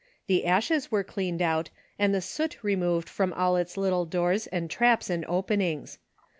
[0.25, 1.69] The ashes were cleaned out,
[1.99, 5.99] and the soot removed from all its little doors and traps and openings.